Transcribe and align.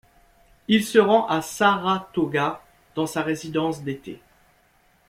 Il 0.67 0.83
se 0.83 0.97
rend 0.97 1.27
à 1.27 1.43
Saratoga 1.43 2.63
dans 2.95 3.05
sa 3.05 3.21
résidence 3.21 3.83
d'été. 3.83 4.19